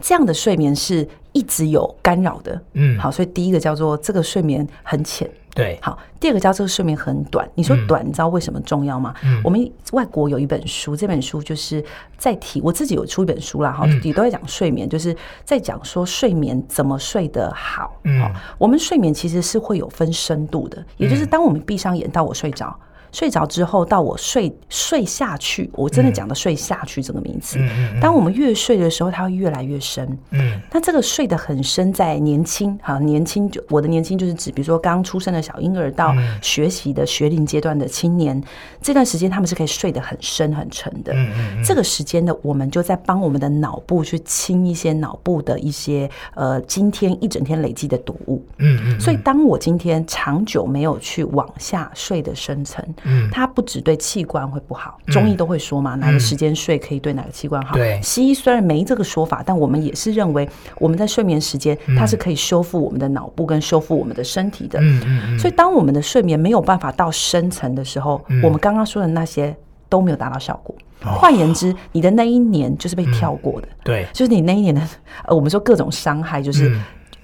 [0.00, 7.48] 这样的睡眠是一直有干扰的，嗯，好，所以第一个叫做这个睡眠很浅，对，好，第二个叫这个睡眠很短。
[7.54, 9.14] 你说短，你知道为什么重要吗？
[9.22, 11.84] 嗯，我们外国有一本书，这本书就是
[12.16, 18.00] 在提，我自己有出一本书啦，哈，也都在讲睡眠，就是在讲说睡眠怎么睡得好。
[18.04, 18.22] 嗯，
[18.58, 22.74] 我们睡眠其实是会有分深度的，也就是当我们闭上眼到我睡着。
[23.16, 27.56] 睡着之后，到我睡睡下去，我真的讲的睡下去这个名词。
[27.58, 30.06] 嗯、当我们越睡的时候，它会越来越深。
[30.32, 38.44] 嗯，那这个睡得很深，在年轻，哈年轻就我的年轻就是指，比如说刚出生的小婴儿到学习的学龄阶段的青年，嗯、
[38.82, 41.14] 这段时间他们是可以睡得很深很沉的。
[41.14, 48.44] 嗯嗯，这个时间呢，我们就在帮我们的脑部去清一些脑部的一些呃，今天一整天累积的毒物。
[48.58, 52.84] 嗯嗯，所以当我今天长久没有去往下睡的深层。
[53.06, 57.74] 嗯，它不只对器官会不好，中医都会说嘛，哪个时间睡可以对哪个器官好。
[57.74, 64.78] 对，西医虽然没这个说法，但我们也是认为我们在睡眠时间，它是可以修复我们的脑部跟修复我们的身体的。
[64.82, 69.56] 嗯嗯，所以当我们的睡眠没有办法到深层的时候，我们刚刚说的那些
[69.88, 70.74] 都没有达到效果。
[71.00, 73.68] 换言之，你的那一年就是被跳过的。
[73.84, 74.80] 对，就是你那一年的，
[75.26, 76.76] 呃，我们说各种伤害，就是。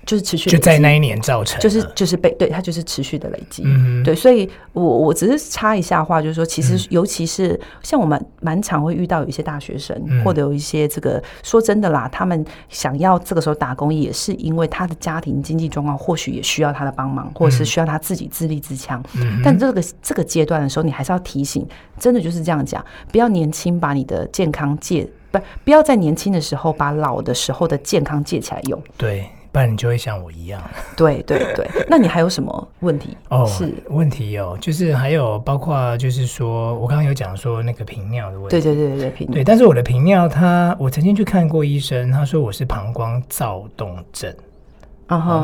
[0.04, 19.00] 就是持续就在那一年造成，就是就是被对它就是持续的累积，嗯，对，所以我我只是插一下话，就是说，其实尤其是像我们蛮常会遇到有一些大学生，或者有一些这个说真的啦，他们想要这个时候打工，也是因为他的家庭经济状况或许也需要他的帮忙，或者是需要他自己自立自强。
[19.44, 21.64] 但这个这个阶段的时候，你还是要提醒，
[21.98, 28.82] 真的就是这样讲，不要年轻把你的健康借不不要在年轻的时候把老的时候的健康借起来用。
[28.96, 29.24] 对。
[29.52, 30.60] 不然你就会像我一样。
[30.96, 33.16] 对对对，那你还有什么问题？
[33.28, 38.50] 哦，是问题有，就是还有包括就是说，我刚刚有讲说那个频尿的问题。
[38.50, 39.34] 对对对对对，频尿。
[39.34, 44.34] 对，但是我的频尿，他我曾经去看过医生，他说我是膀胱躁动症。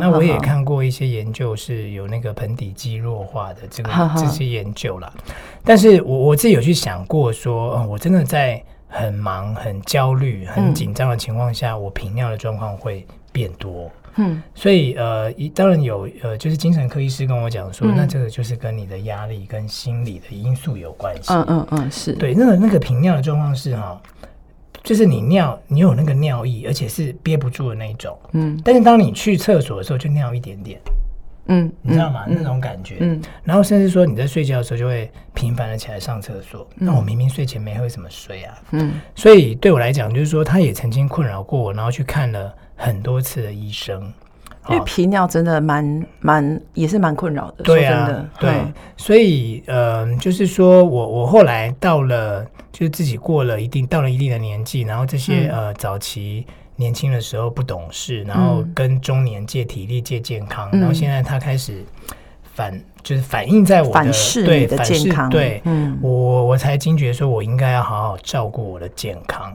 [0.01, 5.13] 那我也看过一些研究，是有那个盆底肌弱化的这个这些研究啦。
[5.63, 13.91] 但是我我自己有去想过说，嗯，我真的在很忙、很焦虑、很紧张的情况下，我频尿的状况会变多。
[14.21, 21.33] 嗯，所以呃，一当然有呃，就是精神科医师跟我讲说，嗯、那这个就是跟你的压力跟心理的因素有关系。
[21.33, 22.35] 嗯嗯嗯，是对。
[22.35, 24.01] 那个那个频尿的状况是哈，
[24.83, 28.19] 就是你尿，你有那个尿意，而且是憋不住的那种。
[28.33, 28.61] 嗯。
[28.65, 30.81] 但是当你去厕所的时候，就尿一点点。
[31.47, 32.25] 嗯，你知道吗？
[32.27, 32.97] 嗯、那种感觉。
[32.99, 33.23] 嗯。
[33.45, 36.69] 然后甚至说你在睡觉的时候就会频繁的起来上厕所。
[36.79, 38.59] 嗯、那我明明睡前没喝什么水啊。
[38.73, 38.95] 嗯。
[39.15, 42.53] 所以对我来讲，就是说他也曾经困扰过我，然后去看了。
[42.79, 44.01] 很多次的医生，
[44.71, 47.65] 因为皮尿真的蛮蛮也是蛮困扰的。
[47.65, 61.85] 对啊，真的对，嗯、所以呃，就是说我我后来到了，就是自己过了一定到了一定的年纪，然后这些、嗯、呃早期年轻的时候不懂事，然后跟中年借体力借健康，嗯、然后现在他开始
[62.55, 69.51] 反就是反映在我的反噬你的健康，对，嗯，我我才惊觉说我应该要好好照顾我的健康。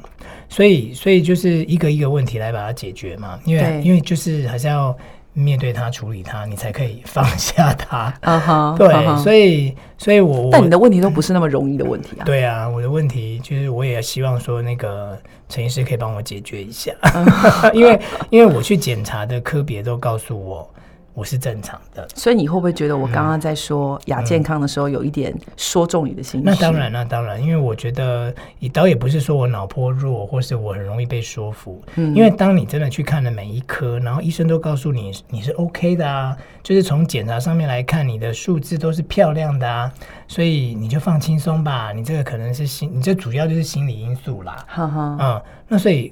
[0.49, 4.97] 所以，所以就是一个一个问题来把它解决嘛，因为因为就是还是要
[5.33, 8.11] 面对它、处理它，你才可以放下它。
[8.21, 9.17] 啊哈、uh，huh, 对，uh huh.
[9.17, 12.25] 所以，所以我但你的问题都不是那么容易的问题啊。
[12.25, 15.15] 对啊，我的问题就是我也希望说那个
[15.47, 17.23] 陈医师可以帮我解决一下，uh
[17.69, 17.71] huh.
[17.71, 17.99] 因为
[18.31, 20.67] 因为我去检查的科别都告诉我。
[21.15, 26.41] 我是正常的，所以你会不会觉得我刚刚在说亚健康的时候有一点说中你的心？
[26.43, 31.79] 那当然，那当然，因为我觉得你倒也不是说我脑波弱，或是我很容易被说服。
[31.95, 39.93] 嗯，因为当你真的去看了每一科，然后医生都告诉你你是 OK 的啊，就是从检查上面来看，你的数字都是漂亮的啊，
[40.27, 41.91] 所以你就放轻松吧。
[41.91, 44.65] 你这个可能是心，你这主要就是心理因素啦。
[44.67, 46.11] 哈哈，嗯，那所以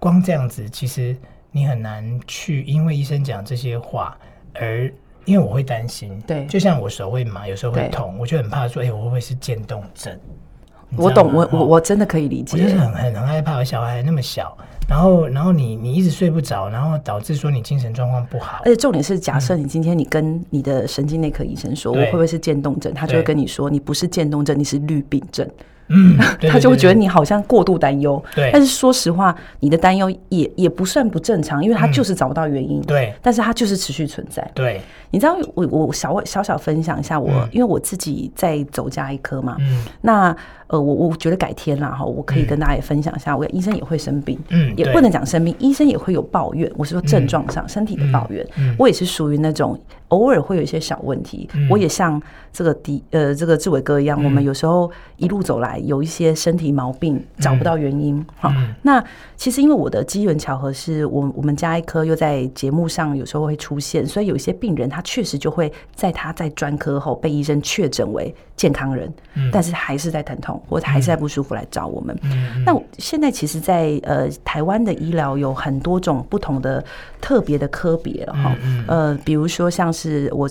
[0.00, 1.16] 光这样子，其实。
[1.56, 4.14] 你很难去，因为医生讲这些话，
[4.52, 4.92] 而
[5.24, 10.14] 因为我会担心，对，就像我手会麻，有时候会痛，我就很怕说，哎、欸，我会不会是渐冻症？
[10.96, 14.54] 我懂，我我我真的可以理解，我就是很很很害怕，我小孩那么小，
[14.86, 22.02] 然后然后你你一直睡不着，然后导致说你精神状况不好，而且重点是，假设你今天你跟你的神经内科医生说，对。
[22.02, 22.92] 我会不会是渐冻症？
[22.92, 25.48] 他就会跟你说，你不是渐冻症，你是绿病症。
[25.88, 26.16] 嗯，
[26.50, 28.22] 他就会觉得你好像过度担忧。
[28.34, 32.80] 对，但是说实话，你的担忧也也不算不正常，因为他就是找不到原因。
[32.82, 34.48] 对，但是他就是持续存在。
[34.54, 39.56] 对，你知道，我我小小小分享一下我，因为我自己在走家医科嘛。
[39.60, 40.36] 嗯，那
[40.68, 46.70] 呃，我我觉得改天啦哈，我可以跟大家也分享一下，我医生也会生病，嗯，也不能讲生病，医生也会有抱怨。
[46.76, 48.46] 我是说症状上身体的抱怨，
[48.78, 51.48] 我也是属于那种偶尔会有一些小问题。
[51.70, 52.20] 我也像
[52.52, 55.76] 这个迪呃这个志伟哥一样，我们有时候一路走来。
[55.86, 58.52] 有一些身体毛病找不到原因，好，
[58.82, 59.04] 那
[59.36, 69.12] 其实因为我的机缘巧合是我我们家医科又在节目上有时候会出现，所以有一些病人他确实就会在他在专科后被医生确诊为健康人，
[69.52, 72.18] 但是还是在疼痛或者还是在不舒服来找我们。
[72.64, 76.84] 那现在其实在，在呃台湾的医疗有很多种不同的
[77.20, 78.56] 特别的科别哈，
[78.88, 80.50] 呃，比如说像是我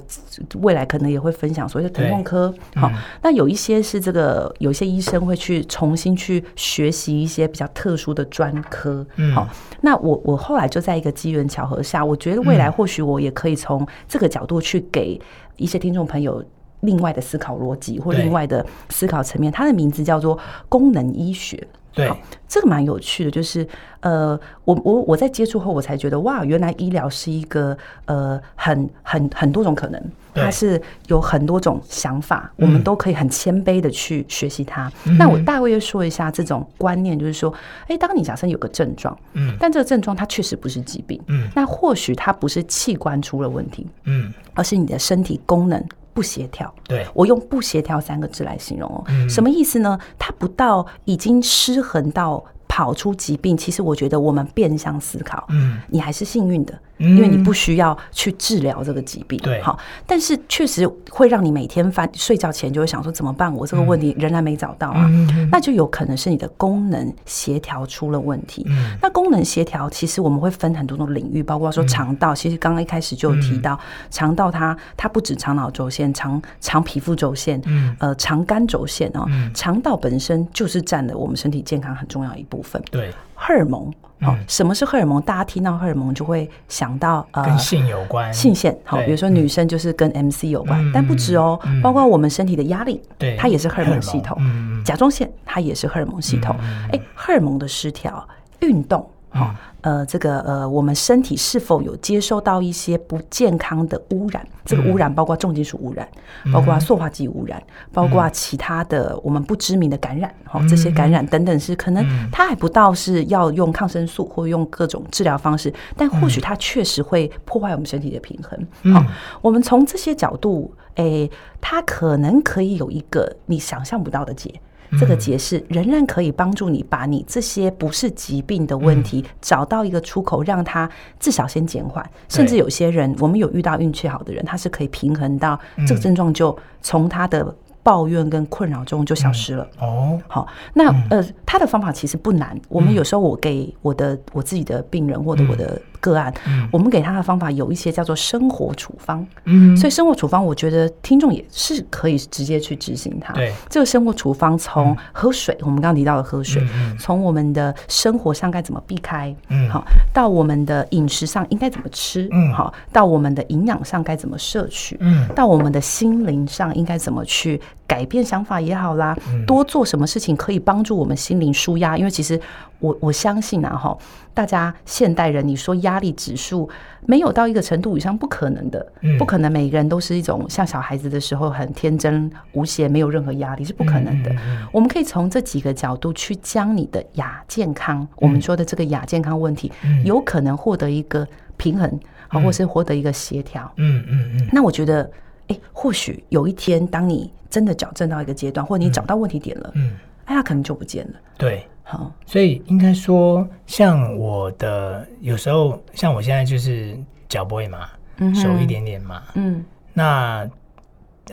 [0.62, 2.91] 未来可能也会分享所谓的疼痛科，好，
[3.22, 5.15] 那有一些是这个有一些医生。
[5.26, 9.48] 会去重新去学习一些比较特殊的专科，嗯，好，
[9.82, 15.20] 那我我后来就在一个机缘巧合下，我觉得未来或许我也可以从这个角度去给
[15.58, 16.44] 一些听众朋友
[16.82, 19.52] 另外的思考逻辑或另外的思考层面。
[19.52, 20.38] 它的名字叫做
[20.70, 21.68] 功能医学。
[21.94, 22.12] 对，
[22.46, 23.66] 这个蛮有趣的，就是
[24.02, 34.92] 呃，我我我在接触后，我才觉得哇，原来医疗是一个呃很很很多种可能，它是有很多种想法，我们都可以很谦卑的去学习它。
[35.06, 37.54] 嗯、那我大约说一下这种观念，就是说，
[37.88, 45.82] 哎，当你假设有个症状，嗯，但这个症状它确实不是疾病，嗯，那或许它不是器官出了问题，嗯，而是你的身体功能。
[46.15, 49.99] 不协调，对，我用“不协调”三个字来形容哦，嗯、什么意思呢？
[50.17, 56.73] 它不到已经失衡到跑出疾病，其实我觉得我们变相思考，嗯，你还是幸运的。
[56.97, 63.53] 因为你不需要去治疗这个疾病，对，好，但是确实会让你每天翻睡觉前就会想说怎么办？
[63.53, 65.10] 我这个问题仍然没找到啊，
[65.51, 68.65] 那就有可能是你的功能协调出了问题。
[69.01, 73.77] 那功能协调其实我们会分很多种领域，包括说肠道，其实刚刚一开始就有提到
[74.10, 77.62] 肠道，它它不止肠脑轴线、肠肠皮肤轴线，
[77.99, 82.81] 呃，肠肝轴线哦，肠道本身就是占了我们身体健康很重要一部分。
[82.89, 83.93] 对，荷尔蒙。
[84.21, 85.21] 好，什么是荷尔蒙？
[85.21, 88.76] 大家听到荷尔蒙就会想到呃，跟性有关，性腺。
[88.86, 94.41] 好，比如说女生就是跟 MC 有关，但不止哦，包括我们身体的压力，对，它也是荷尔蒙系统。
[94.86, 96.56] 甲状腺它也是荷尔蒙系统。
[96.93, 98.26] 哎，荷尔蒙的失调，
[98.62, 99.06] 运动。
[99.36, 104.48] 好，呃，这个呃，我们身体是否有接收到一些不健康的污染？
[104.63, 106.08] 这个污染包括重金属污染，
[106.54, 118.93] 包括塑化剂污染，包括其他的我们不知名的感染，哈，这些感染等等是可能它还不到是要用抗生素或用各种治疗方式，但或许它确实会破坏我们身体的平衡。
[118.93, 119.06] 好，
[119.41, 124.62] 我们从这些角度，诶，它可能可以有一个你想象不到的解。
[125.00, 132.08] 这个解释仍然可以帮助你把你这些不是疾病的问题找到一个出口，让它至少先减缓。
[132.28, 139.67] 甚至有些人，我们有遇到运气好的人，他是可以平衡到这个症状就从他的抱怨跟困扰中就消失了。
[139.80, 142.60] 哦，好，那呃，他的方法其实不难。
[142.69, 145.82] 我们有时候我给我的我自己的病人或者我的。
[146.06, 146.32] 个案，
[146.72, 153.34] 我们给他的方法有一些叫做生活处方，嗯，所以生活处方，我觉得听众也是可以直接去执行它。
[153.34, 156.62] 对，这个生活处方从喝水，我们刚刚提到的喝水，
[157.00, 172.39] 从我们的生活上该怎么避开，嗯，好，到我们的饮食上应该怎么吃，嗯，好，到我们的营养上该怎么摄取，嗯，到我们的心灵上应该怎么去改变想法也好啦，多做什么事情可以帮助我们心灵舒压，因为其实
[172.80, 173.98] 我我相信啊，哈。
[174.34, 176.69] 大家现代人，你说压力指数
[177.06, 178.86] 没有到一个程度以上，不可能的，
[179.17, 184.36] 不可能每个人都是一种像小孩子的时候很天真无邪，没有任何压力是不可能的。
[184.74, 189.71] 我们可以从这几个角度去将你的亚健康，我们说的这个亚健康问题，
[190.04, 193.71] 有可能获得一个平衡，好，或是获得一个协调。
[193.78, 194.50] 嗯嗯嗯。
[194.52, 195.10] 那我觉得，
[195.47, 199.93] 哎，或许有一天，当你真的矫正到一个阶段，或者你找到问题点了，嗯，
[200.25, 201.13] 哎，它可能就不见了。
[201.38, 201.65] 对。
[201.88, 206.97] 好，所以应该说，像我的有时候，像我现在就是
[207.29, 210.49] 脚不会麻，嗯、手一点点麻，嗯，那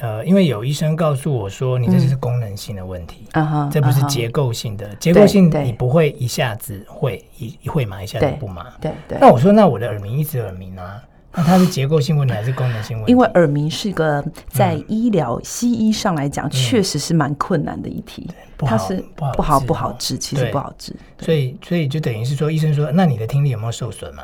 [0.02, 9.16] 呃，因为有医生告诉我说，你这是功能性的问题，啊这不是结构性的，uh 结构性你不会一下子会一一会麻，一下子不麻，对对。
[9.18, 11.02] 那我说，那我的耳鸣一直耳鸣啊。
[11.34, 13.12] 那它是结构性问题还是功能性问题？
[13.12, 18.28] 因为耳鸣是一个在医疗西医上来讲，确实是蛮困难的一题。
[18.58, 20.94] 它是不好不好治，其实不好治。
[21.18, 24.22] 所以所以就等于是说，医生说，那你的听力有没有受损嘛？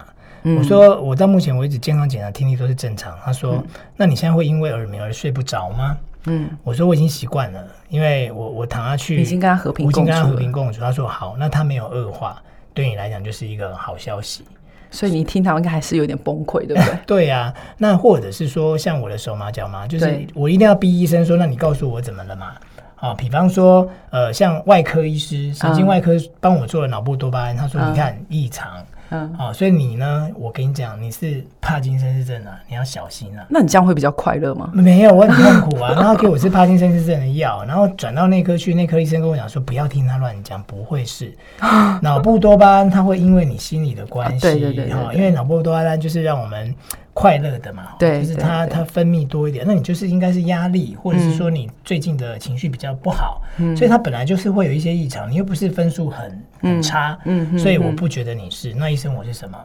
[0.57, 3.19] 我说我到目前为止健康检查听力都是正常。
[3.25, 3.63] 他说，
[3.97, 5.99] 那你现在会因为耳鸣而睡不着吗？
[6.27, 10.81] 嗯，我说我已经习惯了，因为我我躺下去已经跟他和平共处，和平共处。
[10.81, 12.41] 他说好，那他没有恶化，
[12.73, 14.45] 对你来讲就是一个好消息。
[14.91, 16.99] 所以你听他应该还是有点崩溃，对不对？
[17.07, 22.53] 对呀、啊，那或者是说，像我的手麻脚麻，就是我一定要逼医生说，那你告诉我怎么了嘛？
[22.97, 28.85] 啊，比方说，呃，像外科医师、神经外科帮我做了脑部多巴胺，他说你看异常。
[29.11, 30.29] 嗯，好，所以你呢？
[30.35, 33.47] 我跟你讲，你是帕金森氏症啊，你要小心啊。
[33.49, 34.71] 那你这样会比较快乐吗？
[34.75, 35.93] 没有，我很痛苦啊。
[35.93, 41.33] 然后给我是帕金森氏症的药，然后转到内科去，内科医生跟我讲说，不要听他乱讲，不会是
[42.03, 46.75] 脑部多巴胺，它会因为你心理的关系，对对对，因为脑部多巴胺就是让我们。
[47.21, 58.73] 快乐的嘛，对，就是它它分泌多一点，那你就是应该是压力，或者是说你最近的情绪比较不好，嗯，所以它本来就是会有一些异常，你又不是分数很很差，嗯，所以我不觉得你是。
[58.73, 59.59] 那医生我是什么？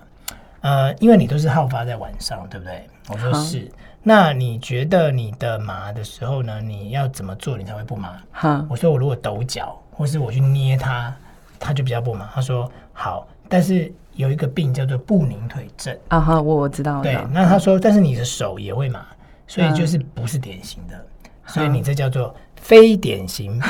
[0.61, 2.87] 呃，因为你都是好发在晚上，对不对？
[3.09, 3.71] 我说是。
[4.01, 6.59] 那你觉得你的麻的时候呢？
[6.59, 8.17] 你要怎么做你才会不麻？
[8.31, 11.15] 好，我说我如果抖脚，或是我去捏它，
[11.59, 12.27] 它就比较不麻。
[12.33, 13.93] 他说好，但是。
[14.15, 17.01] 有一个病叫做不宁腿症啊哈，我我知道。
[17.01, 19.05] 对，那他说，但是你的手也会麻，
[19.47, 21.05] 所以就是不是典型的。
[21.45, 23.59] 所以你这叫做非典型。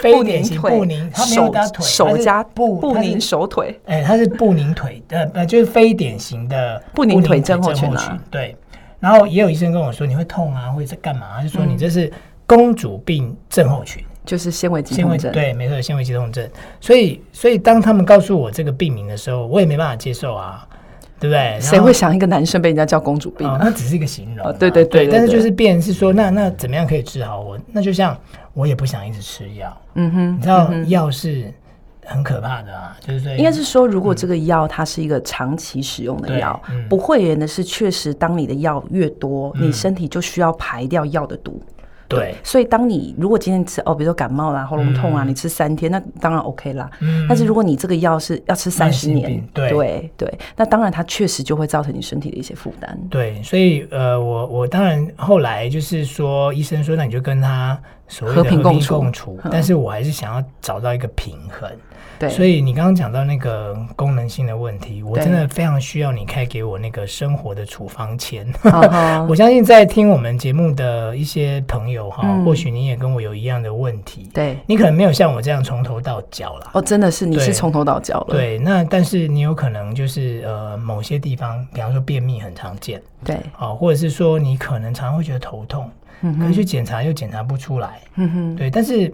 [0.00, 7.90] 非典型不宁，他没有打腿，手加不不宁手腿，哎，他是不宁腿，呃呃，就是非典型的不宁腿症候群。
[8.30, 8.56] 对，
[8.98, 11.42] 然后也有医生跟我说，你会痛啊，或者干嘛？
[11.42, 12.10] 就说你这是
[12.46, 15.32] 公主病症候群，就是纤维肌痛症。
[15.32, 16.48] 对，没错，纤维肌痛症。
[16.80, 20.66] 所以，所以当他们告诉我这个病名的时候，我也没办法接受啊。
[21.18, 21.58] 对不对？
[21.60, 23.46] 谁会想一个男生被人家叫公主病？
[23.46, 24.50] 哦，那只是一个形容。
[24.54, 27.58] 对对对，但是就是变成是说，那那怎么样可以治好我？
[27.72, 28.16] 那就像
[28.54, 29.82] 我也不想一直吃药。
[29.96, 31.52] 嗯哼，你知道药是
[32.06, 36.58] 很可怕的啊，就是应该是说，如果这个药它是一个长期使用的药，
[36.88, 41.60] 不会言的是，确实当你的药越多，你身体就需要排掉药的毒。
[42.10, 46.90] 对，所以当你如果今天吃哦，比如说感冒啦、喉咙痛啊，你吃三天，那当然 OK 啦。
[46.98, 47.24] 嗯。
[47.28, 52.98] 但是如果你这个药是要吃三十年，对对对，那当然它确实就会造成你身体的一些负担。
[53.08, 61.70] 对，所以呃，我我当然后来就是说，医生说那你就跟他所谓的和平共处，共处，但是我还是想要找到一个平衡。
[62.20, 68.46] 对，所以你刚刚讲到那个功能性的问题，我真的非常需要你开给我那个生活的处方签。
[69.26, 74.28] 我相信在听我们节目的一些朋友哈，或许你也跟我有一样的问题。
[74.34, 76.70] 对，你可能没有像我这样从头到脚了。
[76.74, 78.34] 哦，真的是你是从头到脚了。
[78.34, 83.00] 对，那但是你有可能就是呃某些地方，比方说便秘很常见。
[83.24, 85.90] 对，啊，或者是说你可能常常会觉得头痛，
[86.38, 87.98] 可以去检查又检查不出来。
[88.16, 89.10] 嗯哼，对，但是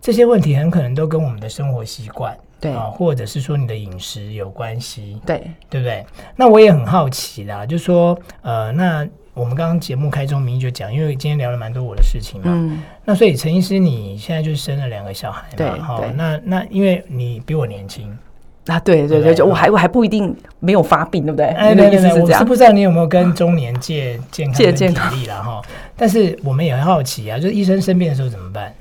[0.00, 2.36] 这些问题很可能都跟我们的生活习惯。
[2.60, 6.04] 对啊，或者是说你的饮食有关系，对对不对？
[6.34, 18.18] 那我也很好奇啦，就说呃，那我们刚刚节目开宗明义就讲，因为今天聊了蛮多我的事情嘛，嗯，那所以陈医师你现在就是生了两个小孩嘛，对，好，那那因为你比我年轻
[18.66, 21.46] 啊，对对对，就我还我还不一定没有发病，对不对？
[21.46, 25.62] 哎，对对对，我是不知道你有没有跟中年借健康、借体力了哈，
[25.96, 28.74] 但是我们也很好奇啊，就是医生生病的时候怎么办？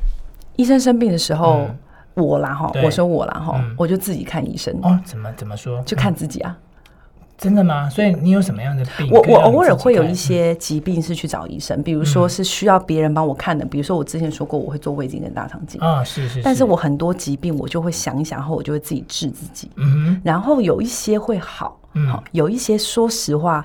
[0.55, 1.67] 医生生病的时候。
[2.23, 4.99] 我啦哈，我说我啦哈，我就自己看医生哦。
[5.05, 5.81] 怎么怎么说？
[5.83, 6.57] 就看自己啊。
[7.37, 7.87] 真的吗？
[7.87, 9.11] 所以你有什么样的病？
[9.11, 16.41] 我我偶尔会有一些疾病是去找医生，比如说是需要别人帮我看的，比如说我之前说过我会做胃镜跟大肠镜啊，是是。
[16.41, 19.69] 但是我很多疾病我就会想一想后，我就会自己治自己。
[19.75, 20.21] 嗯哼。
[20.23, 23.63] 然后有一些会好，好有一些说实话。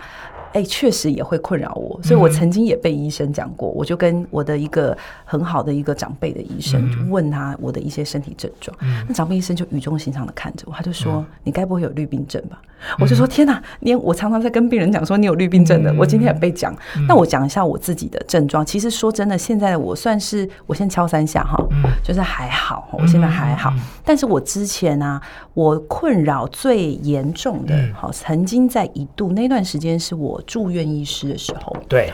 [0.53, 3.68] 哎，确实也会困扰我，所以我曾经也被医生讲过。
[3.70, 8.76] 我就跟我的一个很好的一个长辈的医生问他我的一些身体症状，
[9.09, 12.61] 那长辈医生就语重心长的看着我，他就说：“你该不会有绿病症吧？”
[12.98, 16.76] 我就说：“天哪，连我常常在跟病人讲说你有绿病症的，我今天也被讲。
[17.09, 18.66] 那我讲一下我自己的症状。
[18.66, 21.57] 其实说真的，现在我算是我先敲三下哈，
[22.03, 23.72] 就是还好，我现在还好。
[24.05, 25.20] 但是我之前呢，
[25.55, 30.41] 我困扰最严重的，好，曾经在一度那段时间是我。
[30.47, 32.12] 住院医师的时候，对。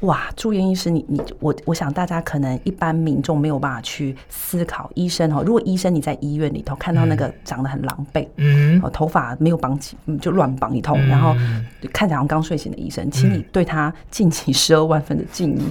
[0.00, 5.42] 哇，住院医师，你你我我想大家可能一般民众没有办法去思考医生哦。
[5.44, 11.34] 如果医生你在医院里头看到那个长得很狼狈，嗯，头发没有绑起，就乱绑一通，然后
[11.92, 15.62] 看起来好像刚睡醒的医生，请你对他尽起十二万分的敬意，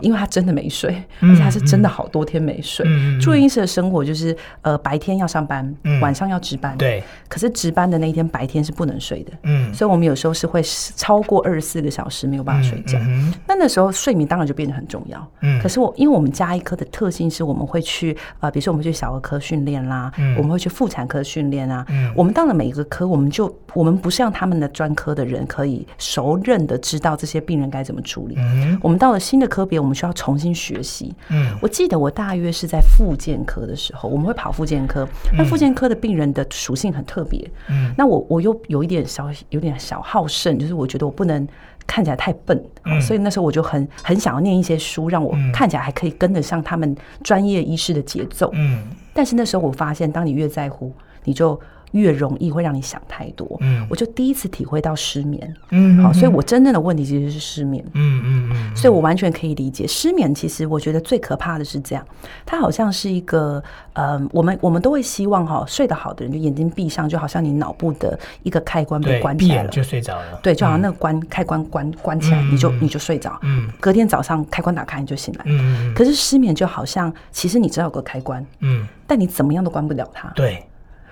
[0.00, 2.86] 因为他真的没睡，而且他是真的好多天没睡。
[3.20, 7.02] 住院医师的生活就是呃白天要上班，晚上要值班，对。
[7.28, 12.96] 可是值班的那一天白天是不能睡的，嗯，所以我们有时候是会超过二十四个小时没有办法睡觉，
[13.44, 13.71] 那那。
[13.72, 41.48] 时候睡眠当然就变得很重要，嗯，可是我因为我们加一科的特性是我们会去呃，比如说我们去小儿科训练啦，嗯，我们会去妇产科训练啊，嗯，我们到了每一个科，我们就我们不像他们的专科的人可以熟认的知道这些病人该怎么处理，嗯，我们到了新的科别，我们需要重新学习，嗯，我记得我大约是在复健科的时候，我们会跑复健科，那复健科的病人的属性很特别，嗯，那我我又有一点小有点小好胜，就是我觉得我不能。
[41.92, 48.50] 看起来太笨，嗯，所以那时候我就很很想要念一些书，让我看起来还可以跟得上他们专业医师的节奏。
[48.54, 48.82] 嗯，
[49.12, 50.90] 但是那时候我发现，当你越在乎，
[51.24, 51.60] 你就。
[51.92, 60.34] 越容易会让你想太多，嗯，我就第一次体会到失眠，嗯，好，所以我真正的问题其实是失眠，嗯嗯嗯，所以我完全可以理解失眠。
[60.34, 62.04] 其实我觉得最可怕的是这样，
[62.44, 63.62] 它好像是一个，
[63.92, 80.64] 呃，我们我们都会希望哈，睡得好的人就眼睛闭上，就好像你脑部的一个开关被关起来了，就睡着了，对，就好像那个关开关关关起来，你就你就睡着，嗯，隔天早上开关打开你就醒来，嗯，可是失眠就好像其实你知道有个开关，嗯，但你怎么样都关不了它，对。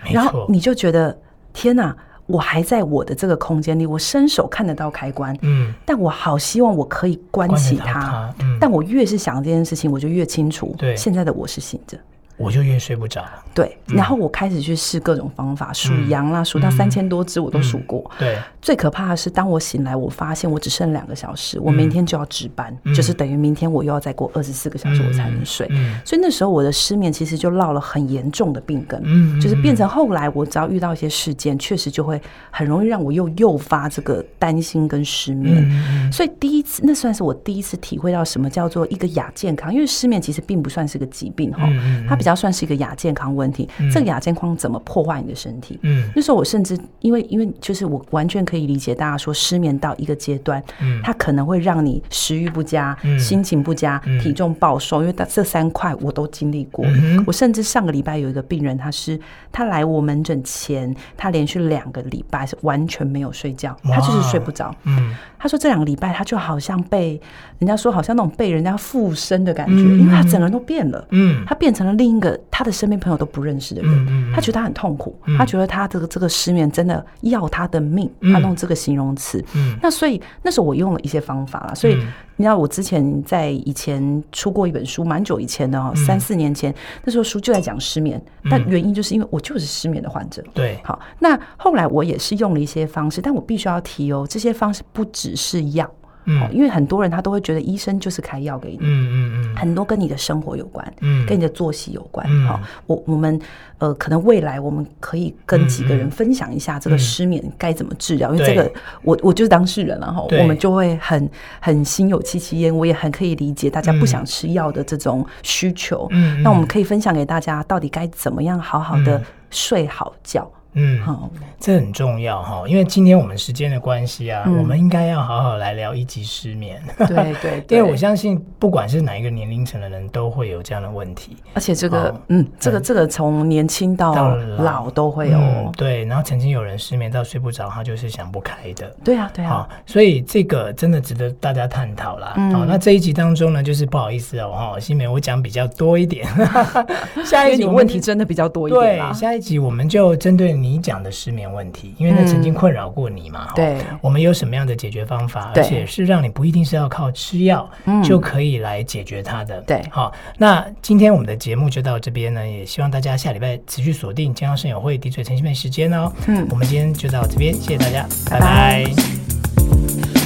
[0.04, 1.16] 然后你就觉得
[1.52, 1.96] 天哪，
[2.26, 11.98] 我还在我的这个空间里，我伸手看得到开关，嗯，但我好希望我可以关起它，嗯，但我越是想这件事情，我就越清楚，对，现在的我是醒着，
[12.40, 13.22] 我就越睡不着。
[13.52, 18.08] 对，然后我开始去试各种方法，数羊啦，数到三千多只我都数过。
[18.18, 25.68] 对，最可怕的是，当我醒来，我发现我只剩两个小时，我明天就要值班，就是等于明天我又要再过二十四个小时我才能睡。
[26.04, 32.20] 所以那时候我的失眠其实就落了很严重的病根，嗯就是变成后来我只要遇到一些事件，确实就会
[32.50, 35.68] 很容易让我又诱发这个担心跟失眠。
[36.12, 41.68] 所以第一次，那算是我第一次体会到什么叫做一个亚健康，因为失眠其实并不算是个疾病哈，
[42.08, 43.68] 它比较算是一个亚健康问题。
[43.92, 45.78] 这个亚健康怎么破坏你的身体？
[45.82, 56.84] 嗯，那时候我甚至因为因为就是我完全可以理解大家说失眠到一个阶段，嗯，它可能会让你食欲不佳、心情不佳、体重暴瘦，因为这三块我都经历过。
[57.26, 59.18] 我甚至上个礼拜有一个病人，他是
[59.50, 64.74] 他来我门诊前，他连续两个礼拜是完全没有睡觉，他就是睡不着。
[64.84, 67.20] 嗯，他说这两个礼拜他就好像被
[67.58, 71.06] 人家说好像那种被人家附身的感觉，因为他整个人都变了。
[71.10, 73.82] 嗯，他变成了另一个他的身边朋友都不认识的。
[73.84, 79.44] 嗯，他觉得他很痛苦，他觉得他这个这个失眠真的要他的命，他弄这个形容词。
[79.54, 81.74] 嗯，那所以那时候我用了一些方法啦。
[81.74, 81.94] 所以
[82.36, 90.44] 你知道我之前在以前出过一本书，蛮久以前的哦，三四年前，那时候书就在讲失眠，但原因就是因为我就是失眠的患者。
[90.54, 95.90] 对，好，那后来我也是用了一些方式，但我必须要提哦，这些方式不只是药。
[96.24, 103.40] 嗯，因为很多人他都会觉得医生就是开药给你，嗯嗯嗯，很多跟你的生活有关，嗯，跟你的作息有关，好，我我们
[103.78, 108.70] 呃，可能未来我们可以跟几个人分享一下这个失眠该怎么治疗，因为这个
[109.02, 120.50] 我我就是当事人了哈，我们就会很很心有戚戚焉，我也很可以理解大家不想吃药的这种需求，嗯，那我们可以分享给大家到底该怎么样好好的睡好觉。
[120.74, 126.80] 嗯，好，这很重要哈，因为今天我们时间的关系啊，我们应该要好好来聊一级失眠。
[126.96, 127.34] 对
[127.66, 135.40] 对，因为我相信不管是哪一个年龄层的人都会有这样的问题，而且这个，嗯，这个这个从年轻到老都会有。
[135.76, 138.88] 对，然后曾经有人失眠到睡不着，他就是想不开的。
[139.02, 139.68] 对啊，对啊。
[139.86, 142.34] 所以这个真的值得大家探讨啦。
[142.52, 146.28] 好，那这一集当中呢，就是不好意思哦，哈，新梅我讲比较多一点。
[147.26, 148.80] 下一集问题真的比较多一点。
[148.80, 150.59] 对，下一集我们就针对。
[150.60, 153.48] 你讲的失眠问题，因为那曾经困扰过你嘛？
[153.54, 155.52] 对，我们有什么样的解决方法？
[155.54, 157.68] 而且是让你不一定是要靠吃药
[158.04, 159.60] 就可以来解决它的。
[159.62, 166.12] 对，好，那今天我们的节目就到这边呢，也希望大家下礼拜持续锁定健康生友会，滴嘴陈欣湄时间哦。
[166.26, 168.84] 嗯，我们今天就到这边，谢谢大家，拜拜。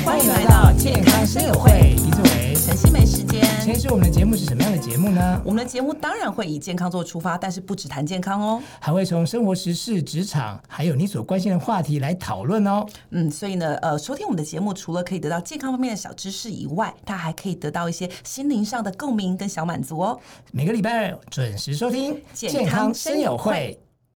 [0.04, 3.03] 欢迎来到健康生友会，滴嘴陈欣湄时间。
[3.64, 5.40] 其实我们的节目是什么样的节目呢？
[5.42, 12.84] 我们的节目当然会以健康做出发，但是不只谈健康哦，还会从生活时事、职场，还有你所关心的话题来讨论哦。
[13.08, 20.20] 嗯，所以呢，呃，收听我们的节目，除了可以得到健康方面的小知识以外，它还可以得到一些心灵上的共鸣跟小满足哦。
[20.52, 23.78] 每个礼拜二准时收听健康生友会。